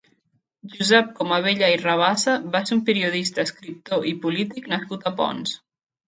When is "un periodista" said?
2.77-3.45